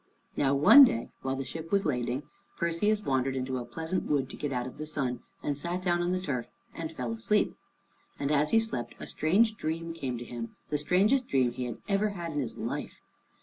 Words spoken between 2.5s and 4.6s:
Perseus wandered into a pleasant wood to get